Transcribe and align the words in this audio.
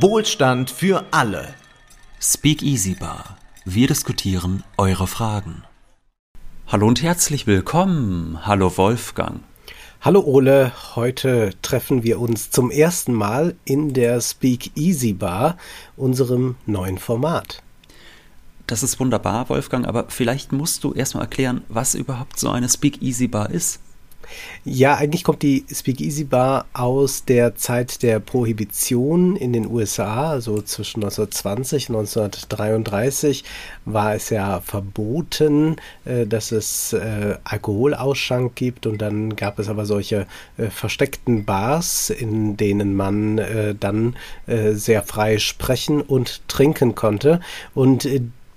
Wohlstand 0.00 0.70
für 0.70 1.04
alle. 1.10 1.52
Speak 2.18 2.62
Easy 2.62 2.94
Bar. 2.94 3.36
Wir 3.66 3.88
diskutieren 3.88 4.64
eure 4.78 5.06
Fragen. 5.06 5.64
Hallo 6.66 6.86
und 6.86 7.02
herzlich 7.02 7.46
willkommen. 7.46 8.38
Hallo 8.46 8.74
Wolfgang. 8.78 9.40
Hallo 10.00 10.20
Ole, 10.20 10.72
heute 10.94 11.50
treffen 11.60 12.04
wir 12.04 12.20
uns 12.20 12.50
zum 12.50 12.70
ersten 12.70 13.12
Mal 13.12 13.54
in 13.66 13.92
der 13.92 14.22
Speak 14.22 14.74
Easy 14.78 15.12
Bar, 15.12 15.58
unserem 15.94 16.56
neuen 16.64 16.96
Format. 16.96 17.62
Das 18.66 18.82
ist 18.82 18.98
wunderbar, 18.98 19.50
Wolfgang, 19.50 19.86
aber 19.86 20.06
vielleicht 20.08 20.52
musst 20.52 20.84
du 20.84 20.94
erstmal 20.94 21.24
erklären, 21.24 21.64
was 21.68 21.94
überhaupt 21.94 22.40
so 22.40 22.48
eine 22.48 22.70
Speak 22.70 23.02
Easy 23.02 23.28
Bar 23.28 23.50
ist. 23.50 23.78
Ja, 24.64 24.96
eigentlich 24.96 25.24
kommt 25.24 25.42
die 25.42 25.64
Speakeasy 25.72 26.24
Bar 26.24 26.66
aus 26.72 27.24
der 27.24 27.56
Zeit 27.56 28.02
der 28.02 28.20
Prohibition 28.20 29.36
in 29.36 29.52
den 29.52 29.66
USA, 29.66 30.30
also 30.30 30.62
zwischen 30.62 31.02
1920 31.02 31.90
und 31.90 31.96
1933 31.96 33.44
war 33.84 34.14
es 34.14 34.30
ja 34.30 34.60
verboten, 34.60 35.76
äh, 36.04 36.26
dass 36.26 36.52
es 36.52 36.92
äh, 36.92 37.36
Alkoholausschank 37.44 38.54
gibt. 38.54 38.86
Und 38.86 39.02
dann 39.02 39.36
gab 39.36 39.58
es 39.58 39.68
aber 39.68 39.86
solche 39.86 40.26
äh, 40.56 40.70
versteckten 40.70 41.44
Bars, 41.44 42.10
in 42.10 42.56
denen 42.56 42.94
man 42.94 43.40
dann 43.78 44.16
sehr 44.46 45.02
frei 45.02 45.38
sprechen 45.38 46.00
und 46.00 46.46
trinken 46.48 46.94
konnte. 46.94 47.40
Und 47.74 48.08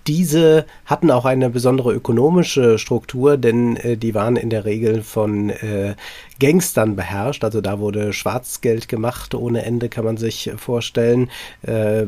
diese 0.07 0.65
hatten 0.85 1.11
auch 1.11 1.25
eine 1.25 1.49
besondere 1.49 1.93
ökonomische 1.93 2.77
Struktur, 2.77 3.37
denn 3.37 3.77
äh, 3.77 3.97
die 3.97 4.13
waren 4.13 4.35
in 4.35 4.49
der 4.49 4.65
Regel 4.65 5.01
von 5.01 5.49
äh, 5.49 5.95
Gangstern 6.39 6.95
beherrscht. 6.95 7.43
Also 7.43 7.61
da 7.61 7.79
wurde 7.79 8.13
Schwarzgeld 8.13 8.87
gemacht 8.87 9.33
ohne 9.33 9.63
Ende, 9.63 9.89
kann 9.89 10.05
man 10.05 10.17
sich 10.17 10.51
vorstellen. 10.57 11.29
Äh, 11.63 12.05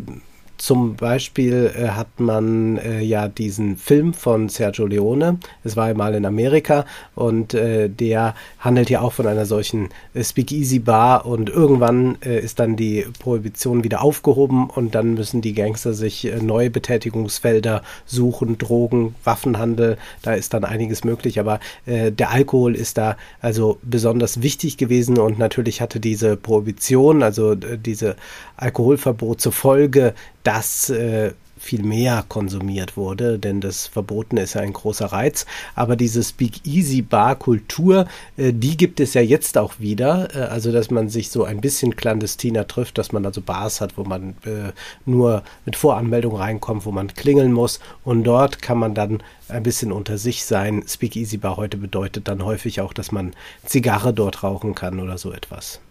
zum 0.57 0.95
Beispiel 0.95 1.71
äh, 1.75 1.89
hat 1.89 2.19
man 2.19 2.77
äh, 2.77 3.01
ja 3.01 3.27
diesen 3.27 3.77
Film 3.77 4.13
von 4.13 4.49
Sergio 4.49 4.87
Leone. 4.87 5.37
Es 5.63 5.75
war 5.75 5.85
einmal 5.85 6.15
in 6.15 6.25
Amerika 6.25 6.85
und 7.15 7.53
äh, 7.53 7.89
der 7.89 8.33
handelt 8.59 8.89
ja 8.89 9.01
auch 9.01 9.13
von 9.13 9.27
einer 9.27 9.45
solchen 9.45 9.89
äh, 10.13 10.23
Speakeasy 10.23 10.79
Bar 10.79 11.25
und 11.25 11.49
irgendwann 11.49 12.17
äh, 12.25 12.39
ist 12.39 12.59
dann 12.59 12.75
die 12.75 13.05
Prohibition 13.19 13.83
wieder 13.83 14.01
aufgehoben 14.01 14.69
und 14.69 14.95
dann 14.95 15.13
müssen 15.13 15.41
die 15.41 15.53
Gangster 15.53 15.93
sich 15.93 16.25
äh, 16.25 16.37
neue 16.37 16.69
Betätigungsfelder 16.69 17.83
suchen, 18.05 18.57
Drogen, 18.57 19.15
Waffenhandel. 19.23 19.97
Da 20.23 20.33
ist 20.33 20.53
dann 20.53 20.63
einiges 20.63 21.03
möglich, 21.03 21.39
aber 21.39 21.59
der 21.85 22.31
Alkohol 22.31 22.75
ist 22.75 22.97
da 22.97 23.17
also 23.41 23.77
besonders 23.81 24.41
wichtig 24.41 24.77
gewesen 24.77 25.17
und 25.17 25.39
natürlich 25.39 25.81
hatte 25.81 25.99
diese 25.99 26.35
Prohibition, 26.35 27.23
also 27.23 27.55
diese 27.55 28.15
Alkoholverbot 28.57 29.39
zur 29.39 29.51
Folge, 29.51 30.13
dass 30.47 30.89
äh, 30.89 31.33
viel 31.59 31.83
mehr 31.83 32.23
konsumiert 32.29 32.95
wurde, 32.95 33.37
denn 33.37 33.59
das 33.59 33.85
Verbotene 33.85 34.43
ist 34.43 34.53
ja 34.53 34.61
ein 34.61 34.71
großer 34.71 35.07
Reiz. 35.07 35.45
Aber 35.75 35.97
diese 35.97 36.23
Speak-Easy-Bar-Kultur, 36.23 38.07
äh, 38.37 38.53
die 38.53 38.77
gibt 38.77 39.01
es 39.01 39.13
ja 39.13 39.19
jetzt 39.19 39.57
auch 39.57 39.73
wieder. 39.77 40.33
Äh, 40.33 40.39
also, 40.43 40.71
dass 40.71 40.89
man 40.89 41.09
sich 41.09 41.31
so 41.31 41.43
ein 41.43 41.59
bisschen 41.59 41.97
clandestiner 41.97 42.65
trifft, 42.65 42.97
dass 42.97 43.11
man 43.11 43.25
also 43.25 43.41
Bars 43.41 43.81
hat, 43.81 43.97
wo 43.97 44.05
man 44.05 44.37
äh, 44.45 44.71
nur 45.05 45.43
mit 45.65 45.75
Voranmeldung 45.75 46.37
reinkommt, 46.37 46.85
wo 46.85 46.91
man 46.91 47.13
klingeln 47.13 47.51
muss. 47.51 47.81
Und 48.05 48.23
dort 48.23 48.61
kann 48.61 48.77
man 48.77 48.95
dann 48.95 49.21
ein 49.49 49.63
bisschen 49.63 49.91
unter 49.91 50.17
sich 50.17 50.45
sein. 50.45 50.85
Speak-Easy-Bar 50.87 51.57
heute 51.57 51.75
bedeutet 51.75 52.29
dann 52.29 52.45
häufig 52.45 52.79
auch, 52.79 52.93
dass 52.93 53.11
man 53.11 53.33
Zigarre 53.65 54.13
dort 54.13 54.43
rauchen 54.43 54.75
kann 54.75 55.01
oder 55.01 55.17
so 55.17 55.33
etwas. 55.33 55.81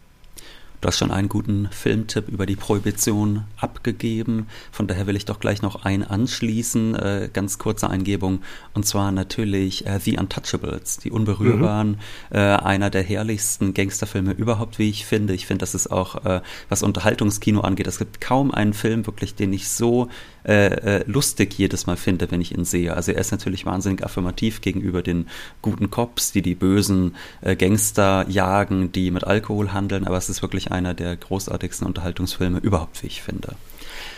Du 0.80 0.88
hast 0.88 0.98
schon 0.98 1.10
einen 1.10 1.28
guten 1.28 1.68
Filmtipp 1.70 2.28
über 2.28 2.44
die 2.44 2.56
Prohibition 2.56 3.44
abgegeben. 3.56 4.46
Von 4.70 4.86
daher 4.86 5.06
will 5.06 5.16
ich 5.16 5.24
doch 5.24 5.40
gleich 5.40 5.62
noch 5.62 5.84
einen 5.84 6.02
anschließen. 6.02 6.94
Äh, 6.94 7.30
ganz 7.32 7.58
kurze 7.58 7.88
Eingebung. 7.88 8.42
Und 8.74 8.84
zwar 8.84 9.10
natürlich 9.10 9.86
äh, 9.86 9.98
The 9.98 10.18
Untouchables, 10.18 10.98
die 10.98 11.10
Unberührbaren. 11.10 11.90
Mhm. 11.90 11.96
Äh, 12.30 12.38
einer 12.38 12.90
der 12.90 13.02
herrlichsten 13.02 13.72
Gangsterfilme 13.72 14.32
überhaupt, 14.32 14.78
wie 14.78 14.90
ich 14.90 15.06
finde. 15.06 15.32
Ich 15.32 15.46
finde, 15.46 15.60
das 15.60 15.74
ist 15.74 15.90
auch, 15.90 16.24
äh, 16.26 16.42
was 16.68 16.82
Unterhaltungskino 16.82 17.60
angeht. 17.62 17.86
Es 17.86 17.98
gibt 17.98 18.20
kaum 18.20 18.50
einen 18.50 18.74
Film 18.74 19.06
wirklich, 19.06 19.34
den 19.34 19.54
ich 19.54 19.70
so 19.70 20.08
äh, 20.44 20.98
äh, 20.98 21.04
lustig 21.06 21.54
jedes 21.58 21.86
Mal 21.86 21.96
finde, 21.96 22.30
wenn 22.30 22.42
ich 22.42 22.56
ihn 22.56 22.64
sehe. 22.64 22.94
Also 22.94 23.12
er 23.12 23.20
ist 23.20 23.30
natürlich 23.30 23.64
wahnsinnig 23.64 24.04
affirmativ 24.04 24.60
gegenüber 24.60 25.02
den 25.02 25.26
guten 25.62 25.90
Cops, 25.90 26.32
die 26.32 26.42
die 26.42 26.54
bösen 26.54 27.16
Gangster 27.58 28.26
jagen, 28.28 28.92
die 28.92 29.10
mit 29.10 29.24
Alkohol 29.24 29.72
handeln, 29.72 30.06
aber 30.06 30.16
es 30.16 30.28
ist 30.28 30.42
wirklich 30.42 30.65
einer 30.68 30.94
der 30.94 31.16
großartigsten 31.16 31.86
Unterhaltungsfilme 31.86 32.58
überhaupt, 32.58 33.02
wie 33.02 33.08
ich 33.08 33.22
finde. 33.22 33.54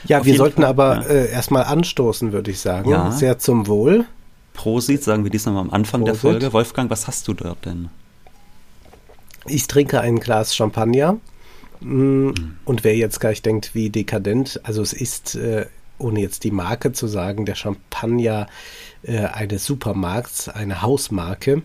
Ja, 0.06 0.20
Auf 0.20 0.26
wir 0.26 0.36
sollten 0.36 0.62
Fall, 0.62 0.70
aber 0.70 1.02
ja. 1.02 1.08
äh, 1.08 1.30
erstmal 1.30 1.64
anstoßen, 1.64 2.32
würde 2.32 2.50
ich 2.50 2.60
sagen. 2.60 2.90
Ja. 2.90 3.10
Sehr 3.10 3.38
zum 3.38 3.66
Wohl. 3.66 4.06
Prosit, 4.54 5.04
sagen 5.04 5.24
wir 5.24 5.30
dies 5.30 5.46
nochmal 5.46 5.62
am 5.62 5.70
Anfang 5.70 6.00
Prosit. 6.00 6.14
der 6.14 6.20
Folge. 6.20 6.52
Wolfgang, 6.52 6.90
was 6.90 7.06
hast 7.06 7.28
du 7.28 7.34
dort 7.34 7.64
denn? 7.64 7.88
Ich 9.46 9.66
trinke 9.66 10.00
ein 10.00 10.18
Glas 10.18 10.54
Champagner. 10.54 11.18
Mm, 11.80 12.30
und 12.64 12.84
wer 12.84 12.96
jetzt 12.96 13.20
gleich 13.20 13.40
denkt, 13.40 13.74
wie 13.74 13.90
dekadent, 13.90 14.60
also 14.64 14.82
es 14.82 14.92
ist 14.92 15.36
äh, 15.36 15.66
ohne 15.98 16.20
jetzt 16.20 16.44
die 16.44 16.50
Marke 16.50 16.92
zu 16.92 17.06
sagen, 17.06 17.44
der 17.44 17.54
Champagner 17.54 18.46
äh, 19.02 19.18
eines 19.18 19.64
Supermarkts, 19.64 20.48
eine 20.48 20.82
Hausmarke. 20.82 21.62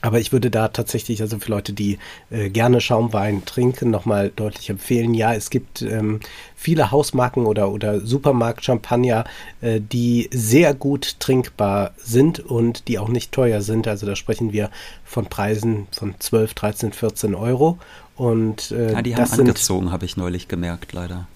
Aber 0.00 0.20
ich 0.20 0.32
würde 0.32 0.50
da 0.50 0.68
tatsächlich, 0.68 1.20
also 1.20 1.38
für 1.38 1.50
Leute, 1.50 1.72
die 1.72 1.98
äh, 2.30 2.50
gerne 2.50 2.80
Schaumwein 2.80 3.44
trinken, 3.44 3.90
nochmal 3.90 4.30
deutlich 4.34 4.70
empfehlen. 4.70 5.14
Ja, 5.14 5.34
es 5.34 5.50
gibt 5.50 5.82
ähm, 5.82 6.20
viele 6.54 6.90
Hausmarken 6.90 7.46
oder, 7.46 7.70
oder 7.72 8.00
Supermarkt-Champagner, 8.00 9.24
äh, 9.60 9.80
die 9.80 10.28
sehr 10.32 10.74
gut 10.74 11.16
trinkbar 11.18 11.92
sind 11.96 12.40
und 12.40 12.88
die 12.88 12.98
auch 12.98 13.08
nicht 13.08 13.32
teuer 13.32 13.60
sind. 13.60 13.88
Also 13.88 14.06
da 14.06 14.14
sprechen 14.14 14.52
wir 14.52 14.70
von 15.04 15.26
Preisen 15.26 15.88
von 15.90 16.14
12, 16.18 16.54
13, 16.54 16.92
14 16.92 17.34
Euro. 17.34 17.78
Und, 18.16 18.70
äh, 18.72 18.92
ja, 18.92 19.02
die 19.02 19.16
haben 19.16 19.30
angezogen, 19.30 19.92
habe 19.92 20.04
ich 20.04 20.16
neulich 20.16 20.48
gemerkt, 20.48 20.92
leider. 20.92 21.26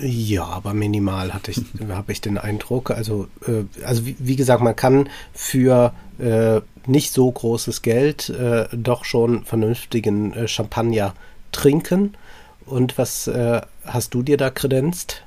Ja, 0.00 0.44
aber 0.44 0.74
minimal 0.74 1.34
hatte 1.34 1.50
ich, 1.50 1.62
habe 1.88 2.12
ich 2.12 2.20
den 2.20 2.38
Eindruck. 2.38 2.90
Also, 2.90 3.28
äh, 3.46 3.64
also 3.84 4.06
wie, 4.06 4.16
wie, 4.18 4.36
gesagt, 4.36 4.62
man 4.62 4.76
kann 4.76 5.08
für 5.32 5.92
äh, 6.18 6.60
nicht 6.86 7.12
so 7.12 7.30
großes 7.30 7.82
Geld 7.82 8.28
äh, 8.30 8.66
doch 8.72 9.04
schon 9.04 9.44
vernünftigen 9.44 10.32
äh, 10.34 10.48
Champagner 10.48 11.14
trinken. 11.52 12.14
Und 12.66 12.96
was 12.98 13.26
äh, 13.26 13.60
hast 13.84 14.14
du 14.14 14.22
dir 14.22 14.36
da 14.36 14.50
kredenzt? 14.50 15.22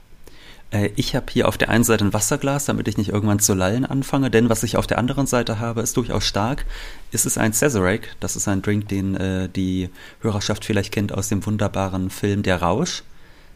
Äh, 0.72 0.90
ich 0.96 1.16
habe 1.16 1.26
hier 1.30 1.48
auf 1.48 1.58
der 1.58 1.70
einen 1.70 1.84
Seite 1.84 2.06
ein 2.06 2.14
Wasserglas, 2.14 2.66
damit 2.66 2.88
ich 2.88 2.98
nicht 2.98 3.10
irgendwann 3.10 3.40
zu 3.40 3.54
lallen 3.54 3.86
anfange, 3.86 4.32
denn 4.32 4.50
was 4.50 4.64
ich 4.64 4.78
auf 4.78 4.88
der 4.88 4.98
anderen 4.98 5.28
Seite 5.28 5.60
habe, 5.60 5.82
ist 5.82 5.98
durchaus 5.98 6.24
stark. 6.24 6.66
Es 7.12 7.26
ist 7.26 7.38
ein 7.38 7.54
Cesarec, 7.54 8.16
das 8.20 8.36
ist 8.36 8.48
ein 8.48 8.62
Drink, 8.62 8.88
den 8.88 9.50
die 9.56 9.90
Hörerschaft 10.22 10.66
vielleicht 10.66 10.92
kennt 10.92 11.14
aus 11.14 11.30
dem 11.30 11.46
wunderbaren 11.46 12.10
Film 12.10 12.42
Der 12.42 12.62
Rausch. 12.62 13.04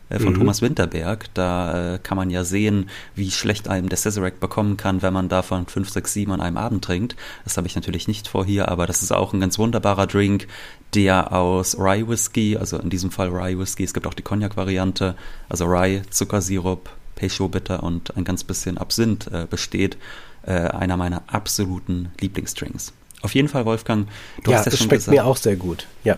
Äh, 0.09 0.19
von 0.19 0.33
mhm. 0.33 0.39
Thomas 0.39 0.61
Winterberg. 0.61 1.33
Da 1.33 1.95
äh, 1.95 1.99
kann 1.99 2.17
man 2.17 2.29
ja 2.29 2.43
sehen, 2.43 2.89
wie 3.15 3.31
schlecht 3.31 3.67
einem 3.67 3.89
der 3.89 3.97
Cesarac 3.97 4.39
bekommen 4.39 4.77
kann, 4.77 5.01
wenn 5.01 5.13
man 5.13 5.29
davon 5.29 5.67
5, 5.67 5.89
6, 5.89 6.13
7 6.13 6.31
an 6.31 6.41
einem 6.41 6.57
Abend 6.57 6.83
trinkt. 6.83 7.15
Das 7.43 7.57
habe 7.57 7.67
ich 7.67 7.75
natürlich 7.75 8.07
nicht 8.07 8.27
vor 8.27 8.45
hier, 8.45 8.69
aber 8.69 8.87
das 8.87 9.03
ist 9.03 9.11
auch 9.11 9.33
ein 9.33 9.39
ganz 9.39 9.59
wunderbarer 9.59 10.07
Drink, 10.07 10.47
der 10.95 11.31
aus 11.33 11.77
Rye 11.77 12.07
Whisky, 12.07 12.57
also 12.57 12.77
in 12.77 12.89
diesem 12.89 13.11
Fall 13.11 13.29
Rye 13.29 13.57
Whisky, 13.59 13.83
es 13.83 13.93
gibt 13.93 14.07
auch 14.07 14.13
die 14.13 14.23
Cognac-Variante, 14.23 15.15
also 15.47 15.65
Rye, 15.65 16.01
Zuckersirup, 16.09 16.89
Peychaud 17.15 17.51
Bitter 17.51 17.83
und 17.83 18.15
ein 18.17 18.23
ganz 18.23 18.43
bisschen 18.43 18.77
Absinth 18.77 19.27
äh, 19.27 19.45
besteht. 19.49 19.97
Äh, 20.43 20.53
einer 20.53 20.95
meiner 20.95 21.21
absoluten 21.27 22.13
Lieblingsdrinks. 22.19 22.93
Auf 23.21 23.35
jeden 23.35 23.49
Fall, 23.49 23.65
Wolfgang, 23.65 24.07
du 24.43 24.51
ja, 24.51 24.57
hast 24.57 24.65
ja 24.65 24.71
schon 24.71 24.87
schmeckt 24.87 25.01
gesagt. 25.01 25.15
mir 25.15 25.25
auch 25.25 25.35
sehr 25.35 25.57
gut. 25.57 25.85
Ja. 26.05 26.17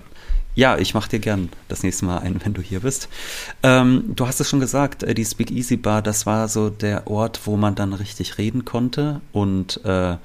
Ja, 0.54 0.78
ich 0.78 0.94
mache 0.94 1.10
dir 1.10 1.20
gern 1.20 1.50
das 1.70 1.84
nächste 1.84 2.06
Mal 2.06 2.20
ein, 2.20 2.42
wenn 2.44 2.54
du 2.54 2.62
hier 2.62 2.82
bist. 2.82 3.08
Ähm, 3.64 4.12
du 4.16 4.28
hast 4.28 4.42
es 4.42 4.50
schon 4.50 4.59
gesagt, 4.59 5.03
äh, 5.03 5.14
die 5.14 5.24
Speak 5.24 5.50
Easy 5.50 5.78
Bar, 5.78 6.02
das 6.02 6.26
war 6.26 6.48
so 6.50 6.70
der 6.70 7.08
Ort, 7.08 7.42
wo 7.46 7.56
man 7.56 7.76
dann 7.76 7.94
richtig 7.94 8.38
reden 8.38 8.66
konnte 8.66 9.22
und 9.32 9.84
äh, 9.86 10.18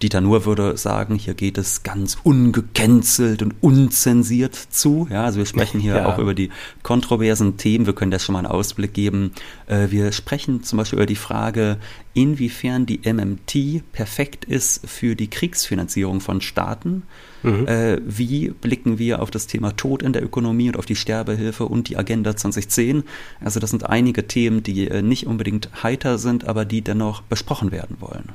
Dieter 0.00 0.20
Nuhr 0.20 0.44
würde 0.44 0.76
sagen, 0.76 1.16
hier 1.16 1.34
geht 1.34 1.58
es 1.58 1.82
ganz 1.82 2.16
ungecancelt 2.22 3.42
und 3.42 3.54
unzensiert 3.60 4.54
zu. 4.54 5.08
Ja, 5.10 5.24
also 5.24 5.38
wir 5.38 5.46
sprechen 5.46 5.80
hier 5.80 5.96
ja. 5.96 6.06
auch 6.06 6.18
über 6.18 6.34
die 6.34 6.50
kontroversen 6.84 7.56
Themen. 7.56 7.86
Wir 7.86 7.94
können 7.94 8.12
das 8.12 8.24
schon 8.24 8.34
mal 8.34 8.40
einen 8.40 8.46
Ausblick 8.46 8.94
geben. 8.94 9.32
Äh, 9.66 9.90
wir 9.90 10.12
sprechen 10.12 10.62
zum 10.62 10.76
Beispiel 10.76 10.98
über 10.98 11.06
die 11.06 11.16
Frage, 11.16 11.78
inwiefern 12.14 12.86
die 12.86 13.00
MMT 13.12 13.92
perfekt 13.92 14.44
ist 14.44 14.88
für 14.88 15.16
die 15.16 15.28
Kriegsfinanzierung 15.28 16.20
von 16.20 16.40
Staaten. 16.40 17.02
Mhm. 17.42 17.66
Äh, 17.66 18.00
wie 18.04 18.50
blicken 18.50 18.98
wir 18.98 19.20
auf 19.20 19.32
das 19.32 19.48
Thema 19.48 19.76
Tod 19.76 20.02
in 20.02 20.12
der 20.12 20.22
Ökonomie 20.22 20.68
und 20.68 20.76
auf 20.76 20.86
die 20.86 20.96
Sterbehilfe 20.96 21.64
und 21.64 21.88
die 21.88 21.96
Agenda 21.96 22.36
2010? 22.36 23.02
Also 23.40 23.58
das 23.58 23.70
sind 23.70 23.84
einige 23.84 24.28
Themen, 24.28 24.62
die 24.62 24.86
äh, 24.86 25.02
nicht 25.02 25.26
unbedingt 25.26 25.82
heiter 25.82 26.18
sind, 26.18 26.46
aber 26.46 26.64
die 26.64 26.82
dennoch 26.82 27.22
besprochen 27.22 27.72
werden 27.72 27.96
wollen. 27.98 28.30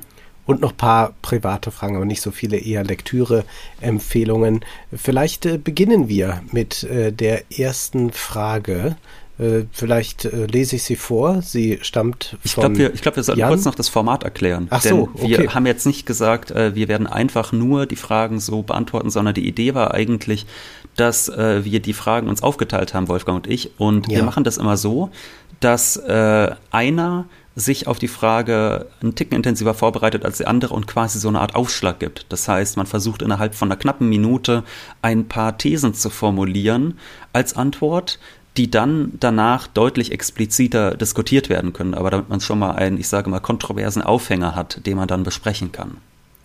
Und 0.46 0.60
noch 0.60 0.72
ein 0.72 0.76
paar 0.76 1.14
private 1.22 1.70
Fragen, 1.70 1.96
aber 1.96 2.04
nicht 2.04 2.20
so 2.20 2.30
viele, 2.30 2.58
eher 2.58 2.84
Lektüre-Empfehlungen. 2.84 4.64
Vielleicht 4.94 5.46
äh, 5.46 5.58
beginnen 5.58 6.08
wir 6.08 6.42
mit 6.52 6.82
äh, 6.84 7.12
der 7.12 7.50
ersten 7.50 8.12
Frage. 8.12 8.96
Äh, 9.36 9.64
vielleicht 9.72 10.26
äh, 10.26 10.46
lese 10.46 10.76
ich 10.76 10.84
sie 10.84 10.94
vor. 10.94 11.42
Sie 11.42 11.78
stammt 11.82 12.36
ich 12.44 12.54
glaub, 12.54 12.76
wir, 12.76 12.94
ich 12.94 13.02
glaube, 13.02 13.16
wir 13.16 13.24
sollten 13.24 13.40
Jan? 13.40 13.48
kurz 13.48 13.64
noch 13.64 13.74
das 13.74 13.88
Format 13.88 14.22
erklären. 14.22 14.68
Ach 14.70 14.80
so, 14.80 15.08
okay. 15.14 15.38
wir 15.38 15.54
haben 15.54 15.66
jetzt 15.66 15.86
nicht 15.86 16.06
gesagt, 16.06 16.52
äh, 16.52 16.74
wir 16.76 16.86
werden 16.86 17.08
einfach 17.08 17.52
nur 17.52 17.86
die 17.86 17.96
Fragen 17.96 18.38
so 18.38 18.62
beantworten, 18.62 19.10
sondern 19.10 19.34
die 19.34 19.46
Idee 19.46 19.74
war 19.74 19.92
eigentlich, 19.92 20.46
dass 20.94 21.28
äh, 21.28 21.64
wir 21.64 21.80
die 21.80 21.94
Fragen 21.94 22.28
uns 22.28 22.44
aufgeteilt 22.44 22.94
haben, 22.94 23.08
Wolfgang 23.08 23.36
und 23.36 23.46
ich. 23.48 23.72
Und 23.78 24.08
ja. 24.08 24.18
wir 24.18 24.24
machen 24.24 24.44
das 24.44 24.56
immer 24.56 24.76
so, 24.76 25.10
dass 25.60 25.98
einer 25.98 27.24
sich 27.56 27.86
auf 27.86 27.98
die 27.98 28.08
Frage 28.08 28.86
einen 29.00 29.14
Ticken 29.14 29.36
intensiver 29.36 29.74
vorbereitet 29.74 30.24
als 30.24 30.38
der 30.38 30.48
andere 30.48 30.74
und 30.74 30.86
quasi 30.86 31.18
so 31.18 31.28
eine 31.28 31.40
Art 31.40 31.54
Aufschlag 31.54 32.00
gibt. 32.00 32.26
Das 32.30 32.48
heißt, 32.48 32.76
man 32.76 32.86
versucht 32.86 33.22
innerhalb 33.22 33.54
von 33.54 33.68
einer 33.68 33.78
knappen 33.78 34.08
Minute 34.08 34.64
ein 35.02 35.28
paar 35.28 35.56
Thesen 35.56 35.94
zu 35.94 36.10
formulieren 36.10 36.98
als 37.32 37.54
Antwort, 37.54 38.18
die 38.56 38.70
dann 38.70 39.12
danach 39.20 39.66
deutlich 39.66 40.12
expliziter 40.12 40.96
diskutiert 40.96 41.48
werden 41.48 41.72
können, 41.72 41.94
aber 41.94 42.10
damit 42.10 42.28
man 42.28 42.40
schon 42.40 42.58
mal 42.58 42.72
einen, 42.72 42.98
ich 42.98 43.08
sage 43.08 43.30
mal, 43.30 43.40
kontroversen 43.40 44.02
Aufhänger 44.02 44.54
hat, 44.54 44.86
den 44.86 44.96
man 44.96 45.08
dann 45.08 45.24
besprechen 45.24 45.72
kann. 45.72 45.98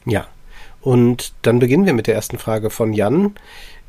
Ja, 0.06 0.26
und 0.82 1.34
dann 1.42 1.60
beginnen 1.60 1.86
wir 1.86 1.94
mit 1.94 2.08
der 2.08 2.16
ersten 2.16 2.38
Frage 2.38 2.70
von 2.70 2.94
Jan. 2.94 3.36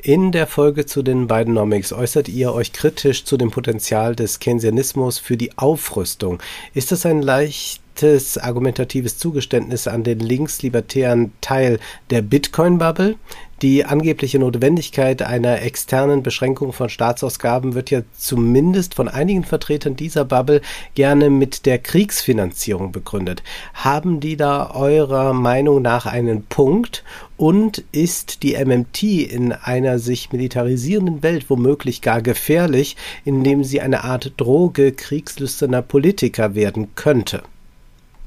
In 0.02 0.32
der 0.32 0.47
Folge 0.47 0.87
zu 0.87 1.02
den 1.02 1.26
beiden 1.26 1.52
Nomics 1.52 1.93
äußert 1.93 2.29
ihr 2.31 2.55
euch 2.55 2.73
kritisch 2.73 3.25
zu 3.25 3.37
dem 3.37 3.50
Potenzial 3.50 4.17
des 4.17 4.38
Keynesianismus 4.38 5.19
für 5.19 5.37
die 5.37 5.58
Aufrüstung. 5.58 6.43
Ist 6.73 6.91
das 6.91 7.05
ein 7.05 7.20
leichtes 7.20 8.38
argumentatives 8.38 9.19
Zugeständnis 9.19 9.88
an 9.88 10.02
den 10.02 10.20
linkslibertären 10.20 11.32
Teil 11.43 11.81
der 12.08 12.23
Bitcoin-Bubble? 12.23 13.17
Die 13.62 13.85
angebliche 13.85 14.39
Notwendigkeit 14.39 15.21
einer 15.21 15.61
externen 15.61 16.23
Beschränkung 16.23 16.73
von 16.73 16.89
Staatsausgaben 16.89 17.75
wird 17.75 17.91
ja 17.91 18.01
zumindest 18.17 18.95
von 18.95 19.07
einigen 19.07 19.45
Vertretern 19.45 19.97
dieser 19.97 20.25
Bubble 20.25 20.62
gerne 20.95 21.29
mit 21.29 21.67
der 21.67 21.79
Kriegsfinanzierung 21.79 22.91
begründet. 22.91 23.43
Haben 23.75 24.21
die 24.21 24.39
da 24.39 24.71
eurer 24.71 25.35
Meinung 25.35 25.83
nach 25.83 26.07
einen 26.07 26.45
Punkt? 26.45 27.05
Und 27.37 27.85
ist 27.93 28.43
die 28.43 28.57
MMT 28.57 29.03
in 29.03 29.53
einer 29.53 29.99
sich 29.99 30.33
militarisierenden 30.33 31.23
Welt 31.23 31.51
womöglich 31.51 32.01
gar 32.01 32.23
gefährlich, 32.23 32.97
indem 33.27 33.65
sie 33.65 33.83
eine 33.83 34.05
Art 34.05 34.33
Droge 34.39 34.93
kriegslüsterner 34.93 35.83
Politiker 35.83 36.55
werden 36.55 36.95
könnte? 36.95 37.43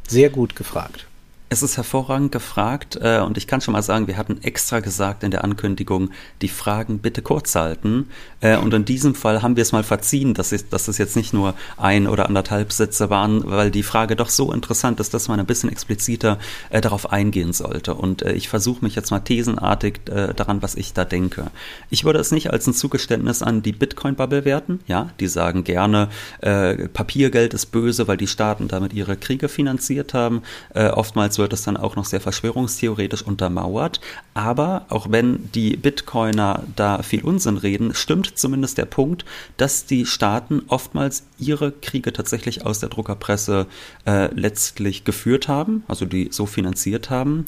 Sehr 0.07 0.30
gut 0.30 0.56
gefragt. 0.56 1.07
Es 1.53 1.61
ist 1.61 1.77
hervorragend 1.77 2.31
gefragt 2.31 2.97
äh, 3.00 3.19
und 3.19 3.38
ich 3.38 3.45
kann 3.45 3.61
schon 3.61 3.73
mal 3.73 3.83
sagen, 3.83 4.07
wir 4.07 4.17
hatten 4.17 4.41
extra 4.41 4.79
gesagt 4.79 5.23
in 5.23 5.29
der 5.29 5.44
Ankündigung, 5.44 6.09
die 6.41 6.47
Fragen 6.47 6.97
bitte 6.97 7.21
kurz 7.21 7.53
halten. 7.53 8.07
Äh, 8.41 8.57
und 8.57 8.73
in 8.73 8.85
diesem 8.85 9.13
Fall 9.13 9.44
haben 9.44 9.55
wir 9.55 9.61
es 9.61 9.71
mal 9.71 9.83
verziehen, 9.83 10.33
dass 10.33 10.51
es, 10.51 10.67
dass 10.69 10.88
es 10.88 10.97
jetzt 10.97 11.15
nicht 11.15 11.31
nur 11.31 11.53
ein 11.77 12.07
oder 12.07 12.25
anderthalb 12.25 12.73
Sätze 12.73 13.11
waren, 13.11 13.44
weil 13.45 13.69
die 13.69 13.83
Frage 13.83 14.15
doch 14.15 14.29
so 14.29 14.51
interessant 14.51 15.00
ist, 15.00 15.13
dass 15.13 15.27
man 15.27 15.39
ein 15.39 15.45
bisschen 15.45 15.69
expliziter 15.69 16.39
äh, 16.71 16.81
darauf 16.81 17.11
eingehen 17.11 17.53
sollte. 17.53 17.94
Und 17.94 18.23
äh, 18.23 18.33
ich 18.33 18.49
versuche 18.49 18.83
mich 18.83 18.95
jetzt 18.95 19.11
mal 19.11 19.19
thesenartig 19.19 20.09
äh, 20.09 20.33
daran, 20.33 20.63
was 20.63 20.73
ich 20.73 20.94
da 20.94 21.06
denke. 21.06 21.51
Ich 21.91 22.03
würde 22.03 22.17
es 22.17 22.31
nicht 22.31 22.49
als 22.49 22.65
ein 22.65 22.73
Zugeständnis 22.73 23.44
an 23.44 23.61
die 23.61 23.73
Bitcoin-Bubble 23.73 24.44
werten. 24.44 24.79
Ja, 24.88 25.11
die 25.19 25.27
sagen 25.27 25.63
gerne, 25.63 26.09
äh, 26.41 26.88
Papiergeld 26.88 27.53
ist 27.53 27.67
böse, 27.67 28.07
weil 28.07 28.17
die 28.17 28.25
Staaten 28.25 28.69
damit 28.69 28.91
ihre 28.94 29.17
Kriege 29.17 29.49
finanziert 29.49 30.15
haben. 30.15 30.41
oftmals 30.73 31.38
wird 31.44 31.51
es 31.51 31.63
dann 31.63 31.75
auch 31.75 31.98
noch 31.98 32.06
sehr 32.06 32.22
verschwörungstheoretisch 32.22 33.22
untermauert. 33.22 34.00
Aber 34.34 34.86
auch 34.88 35.07
wenn 35.10 35.51
die 35.51 35.75
Bitcoiner 35.75 36.63
da 36.78 37.04
viel 37.04 37.22
Unsinn 37.22 37.57
reden, 37.57 37.94
stimmt 37.94 38.38
zumindest 38.38 38.78
der 38.78 38.86
Punkt, 38.86 39.25
dass 39.57 39.86
die 39.86 40.06
Staaten 40.06 40.63
oftmals 40.69 41.25
ihre 41.38 41.74
Kriege 41.74 42.13
tatsächlich 42.13 42.66
aus 42.66 42.80
der 42.80 42.88
Druckerpresse 42.88 43.68
äh, 44.06 44.34
letztlich 44.34 45.04
geführt 45.04 45.50
haben, 45.50 45.84
also 45.90 46.06
die 46.06 46.30
so 46.31 46.45
finanziert 46.45 47.10
haben. 47.10 47.45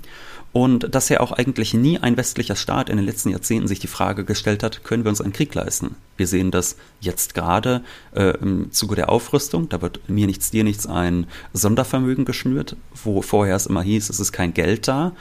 Und 0.55 0.95
dass 0.95 1.09
ja 1.09 1.19
auch 1.19 1.33
eigentlich 1.33 1.73
nie 1.73 1.99
ein 1.99 2.15
westlicher 2.15 2.55
Staat 2.55 2.89
in 2.89 2.95
den 2.95 3.05
letzten 3.05 3.27
Jahrzehnten 3.27 3.67
sich 3.67 3.79
die 3.79 3.87
Frage 3.87 4.23
gestellt 4.23 4.63
hat, 4.63 4.85
können 4.85 5.03
wir 5.03 5.09
uns 5.09 5.19
einen 5.19 5.33
Krieg 5.33 5.53
leisten? 5.53 5.97
Wir 6.15 6.27
sehen 6.27 6.49
das 6.49 6.77
jetzt 7.01 7.33
gerade 7.33 7.83
äh, 8.15 8.37
im 8.37 8.71
Zuge 8.71 8.95
der 8.95 9.09
Aufrüstung. 9.09 9.67
Da 9.67 9.81
wird 9.81 10.07
mir 10.07 10.27
nichts, 10.27 10.51
dir 10.51 10.63
nichts 10.63 10.87
ein 10.87 11.27
Sondervermögen 11.51 12.23
geschnürt, 12.23 12.77
wo 13.03 13.21
vorher 13.21 13.57
es 13.57 13.65
immer 13.65 13.81
hieß, 13.81 14.09
es 14.09 14.21
ist 14.21 14.31
kein 14.31 14.53
Geld 14.53 14.87
da. 14.87 15.11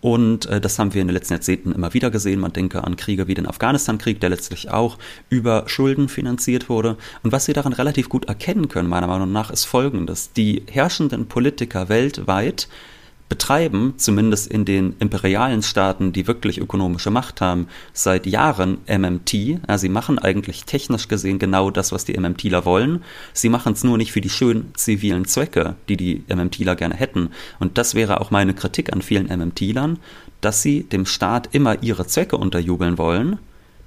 Und 0.00 0.46
äh, 0.46 0.60
das 0.60 0.78
haben 0.78 0.94
wir 0.94 1.02
in 1.02 1.08
den 1.08 1.14
letzten 1.14 1.34
Jahrzehnten 1.34 1.72
immer 1.72 1.92
wieder 1.92 2.12
gesehen. 2.12 2.38
Man 2.38 2.52
denke 2.52 2.84
an 2.84 2.94
Kriege 2.94 3.26
wie 3.26 3.34
den 3.34 3.48
Afghanistan-Krieg, 3.48 4.20
der 4.20 4.30
letztlich 4.30 4.70
auch 4.70 4.98
über 5.28 5.64
Schulden 5.66 6.08
finanziert 6.08 6.68
wurde. 6.68 6.98
Und 7.24 7.32
was 7.32 7.48
wir 7.48 7.54
daran 7.54 7.72
relativ 7.72 8.08
gut 8.08 8.26
erkennen 8.26 8.68
können, 8.68 8.88
meiner 8.88 9.08
Meinung 9.08 9.32
nach, 9.32 9.50
ist 9.50 9.64
Folgendes. 9.64 10.32
Die 10.34 10.62
herrschenden 10.70 11.26
Politiker 11.26 11.88
weltweit 11.88 12.68
betreiben, 13.28 13.94
zumindest 13.96 14.46
in 14.46 14.64
den 14.64 14.94
imperialen 14.98 15.62
Staaten, 15.62 16.12
die 16.12 16.26
wirklich 16.26 16.58
ökonomische 16.58 17.10
Macht 17.10 17.40
haben, 17.40 17.68
seit 17.92 18.26
Jahren 18.26 18.78
MMT. 18.86 19.32
Ja, 19.68 19.78
sie 19.78 19.88
machen 19.88 20.18
eigentlich 20.18 20.64
technisch 20.64 21.08
gesehen 21.08 21.38
genau 21.38 21.70
das, 21.70 21.90
was 21.92 22.04
die 22.04 22.18
MMTler 22.18 22.64
wollen. 22.64 23.02
Sie 23.32 23.48
machen 23.48 23.72
es 23.72 23.84
nur 23.84 23.96
nicht 23.96 24.12
für 24.12 24.20
die 24.20 24.30
schönen 24.30 24.72
zivilen 24.74 25.24
Zwecke, 25.24 25.74
die 25.88 25.96
die 25.96 26.24
MMTler 26.28 26.76
gerne 26.76 26.94
hätten. 26.94 27.30
Und 27.58 27.78
das 27.78 27.94
wäre 27.94 28.20
auch 28.20 28.30
meine 28.30 28.54
Kritik 28.54 28.92
an 28.92 29.02
vielen 29.02 29.26
MMTlern, 29.26 29.98
dass 30.40 30.62
sie 30.62 30.84
dem 30.84 31.06
Staat 31.06 31.48
immer 31.52 31.82
ihre 31.82 32.06
Zwecke 32.06 32.36
unterjubeln 32.36 32.98
wollen 32.98 33.38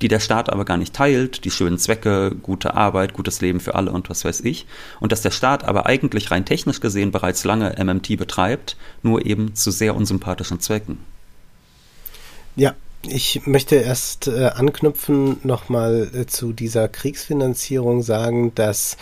die 0.01 0.07
der 0.07 0.19
Staat 0.19 0.49
aber 0.49 0.65
gar 0.65 0.77
nicht 0.77 0.93
teilt, 0.93 1.43
die 1.45 1.51
schönen 1.51 1.77
Zwecke, 1.77 2.35
gute 2.41 2.75
Arbeit, 2.75 3.13
gutes 3.13 3.41
Leben 3.41 3.59
für 3.59 3.75
alle 3.75 3.91
und 3.91 4.09
was 4.09 4.25
weiß 4.25 4.41
ich. 4.41 4.65
Und 4.99 5.11
dass 5.11 5.21
der 5.21 5.31
Staat 5.31 5.63
aber 5.63 5.85
eigentlich 5.85 6.31
rein 6.31 6.45
technisch 6.45 6.79
gesehen 6.79 7.11
bereits 7.11 7.43
lange 7.43 7.75
MMT 7.83 8.17
betreibt, 8.17 8.77
nur 9.01 9.25
eben 9.25 9.55
zu 9.55 9.71
sehr 9.71 9.95
unsympathischen 9.95 10.59
Zwecken. 10.59 10.99
Ja, 12.55 12.75
ich 13.03 13.45
möchte 13.45 13.75
erst 13.75 14.27
äh, 14.27 14.45
anknüpfen, 14.45 15.37
nochmal 15.43 16.09
äh, 16.13 16.25
zu 16.25 16.51
dieser 16.53 16.87
Kriegsfinanzierung 16.87 18.01
sagen, 18.01 18.53
dass 18.55 18.97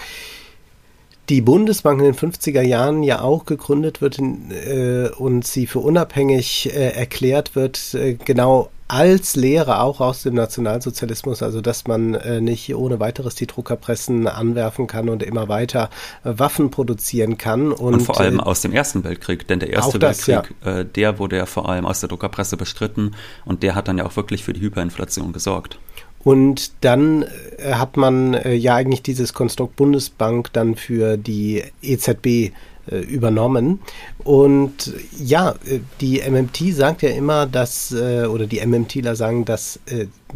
die 1.29 1.41
Bundesbank 1.41 1.99
in 1.99 2.05
den 2.05 2.15
50er 2.15 2.61
Jahren 2.61 3.03
ja 3.03 3.21
auch 3.21 3.45
gegründet 3.45 4.01
wird 4.01 4.19
äh, 4.19 5.09
und 5.17 5.45
sie 5.45 5.67
für 5.67 5.79
unabhängig 5.79 6.71
äh, 6.73 6.91
erklärt 6.91 7.55
wird, 7.55 7.93
äh, 7.93 8.13
genau 8.13 8.69
als 8.87 9.35
Lehre 9.35 9.79
auch 9.79 9.99
aus 9.99 10.21
dem 10.21 10.35
Nationalsozialismus, 10.35 11.41
also 11.41 11.59
dass 11.59 11.87
man 11.87 12.13
äh, 12.13 12.39
nicht 12.39 12.73
ohne 12.75 12.99
weiteres 12.99 13.33
die 13.33 13.47
Druckerpressen 13.47 14.27
anwerfen 14.27 14.85
kann 14.85 15.09
und 15.09 15.23
immer 15.23 15.47
weiter 15.47 15.89
äh, 16.23 16.33
Waffen 16.37 16.69
produzieren 16.69 17.37
kann. 17.37 17.71
Und, 17.71 17.95
und 17.95 17.99
vor 18.01 18.19
allem 18.19 18.39
äh, 18.39 18.43
aus 18.43 18.61
dem 18.61 18.73
Ersten 18.73 19.03
Weltkrieg, 19.03 19.47
denn 19.47 19.59
der 19.59 19.71
Erste 19.71 19.97
das, 19.97 20.27
Weltkrieg, 20.27 20.55
ja. 20.63 20.79
äh, 20.79 20.85
der 20.85 21.17
wurde 21.17 21.37
ja 21.37 21.47
vor 21.47 21.67
allem 21.67 21.85
aus 21.85 21.99
der 21.99 22.09
Druckerpresse 22.09 22.57
bestritten 22.57 23.15
und 23.43 23.63
der 23.63 23.73
hat 23.73 23.87
dann 23.87 23.97
ja 23.97 24.05
auch 24.05 24.15
wirklich 24.15 24.43
für 24.43 24.53
die 24.53 24.61
Hyperinflation 24.61 25.33
gesorgt. 25.33 25.79
Und 26.25 26.71
dann 26.81 27.23
äh, 27.59 27.73
hat 27.73 27.97
man 27.97 28.33
äh, 28.33 28.55
ja 28.55 28.75
eigentlich 28.75 29.03
dieses 29.03 29.33
Konstrukt 29.33 29.75
Bundesbank 29.75 30.51
dann 30.53 30.75
für 30.75 31.17
die 31.17 31.63
EZB 31.83 32.25
äh, 32.25 32.97
übernommen. 32.97 33.79
Und 34.23 34.91
ja, 35.19 35.53
die 36.01 36.23
MMT 36.27 36.73
sagt 36.73 37.03
ja 37.03 37.09
immer, 37.09 37.45
dass, 37.45 37.93
oder 37.93 38.47
die 38.47 38.65
MMTler 38.65 39.15
sagen, 39.15 39.45
dass 39.45 39.79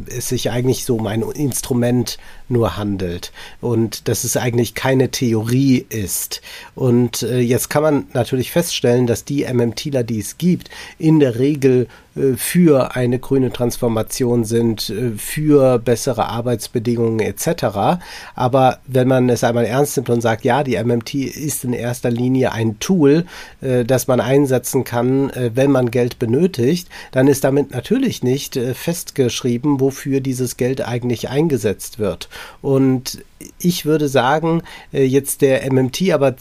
es 0.05 0.29
sich 0.29 0.51
eigentlich 0.51 0.85
so 0.85 0.97
um 0.97 1.07
ein 1.07 1.23
Instrument 1.23 2.19
nur 2.49 2.77
handelt 2.77 3.31
und 3.59 4.07
dass 4.07 4.23
es 4.23 4.37
eigentlich 4.37 4.75
keine 4.75 5.09
Theorie 5.09 5.83
ist. 5.89 6.41
Und 6.75 7.21
jetzt 7.21 7.71
kann 7.71 7.81
man 7.81 8.07
natürlich 8.13 8.51
feststellen, 8.51 9.07
dass 9.07 9.25
die 9.25 9.43
MMTler, 9.51 10.03
die 10.03 10.19
es 10.19 10.37
gibt, 10.37 10.69
in 10.99 11.19
der 11.19 11.39
Regel 11.39 11.87
für 12.35 12.95
eine 12.95 13.19
grüne 13.19 13.51
Transformation 13.51 14.43
sind, 14.43 14.93
für 15.17 15.79
bessere 15.79 16.27
Arbeitsbedingungen 16.27 17.19
etc. 17.19 17.99
Aber 18.35 18.79
wenn 18.87 19.07
man 19.07 19.29
es 19.29 19.43
einmal 19.43 19.65
ernst 19.65 19.97
nimmt 19.97 20.09
und 20.09 20.21
sagt, 20.21 20.43
ja, 20.43 20.63
die 20.63 20.81
MMT 20.81 21.13
ist 21.15 21.63
in 21.63 21.73
erster 21.73 22.09
Linie 22.09 22.51
ein 22.51 22.79
Tool, 22.79 23.25
das 23.61 24.07
man 24.07 24.19
einsetzen 24.19 24.83
kann, 24.83 25.31
wenn 25.53 25.71
man 25.71 25.91
Geld 25.91 26.19
benötigt, 26.19 26.89
dann 27.11 27.27
ist 27.27 27.43
damit 27.43 27.71
natürlich 27.71 28.23
nicht 28.23 28.59
festgeschrieben, 28.73 29.79
wofür 29.79 30.19
dieses 30.21 30.57
Geld 30.57 30.85
eigentlich 30.87 31.29
eingesetzt 31.29 31.99
wird. 31.99 32.29
Und 32.61 33.23
ich 33.59 33.85
würde 33.85 34.09
sagen, 34.09 34.63
jetzt 34.91 35.41
der 35.41 35.71
MMT 35.71 36.11
aber 36.11 36.35